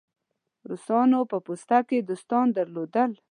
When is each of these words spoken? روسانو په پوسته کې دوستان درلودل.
روسانو 0.69 1.19
په 1.31 1.37
پوسته 1.45 1.79
کې 1.87 1.97
دوستان 2.09 2.45
درلودل. 2.57 3.11